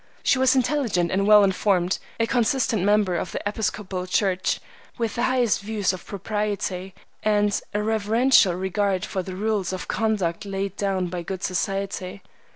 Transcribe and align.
She 0.23 0.39
was 0.39 0.55
intelligent 0.55 1.11
and 1.11 1.27
well 1.27 1.43
informed, 1.43 1.99
a 2.19 2.25
consistent 2.25 2.81
member 2.81 3.15
of 3.15 3.31
the 3.33 3.47
Episcopal 3.47 4.07
Church, 4.07 4.59
with 4.97 5.13
the 5.13 5.21
highest 5.21 5.61
views 5.61 5.93
of 5.93 6.07
propriety 6.07 6.95
and 7.21 7.61
a 7.75 7.83
reverential 7.83 8.55
regard 8.55 9.05
for 9.05 9.21
the 9.21 9.35
rules 9.35 9.71
of 9.71 9.87
conduct 9.87 10.43
laid 10.43 10.75
down 10.75 11.05
by 11.05 11.21
good 11.21 11.43
society. 11.43 12.23